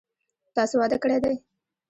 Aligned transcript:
تاسو 0.55 0.73
واده 0.79 0.97
کړی 1.03 1.17
دی؟ 1.23 1.35